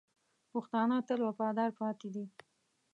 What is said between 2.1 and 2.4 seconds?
دي.